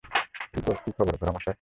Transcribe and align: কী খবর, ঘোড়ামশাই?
কী 0.53 0.91
খবর, 0.91 1.13
ঘোড়ামশাই? 1.17 1.49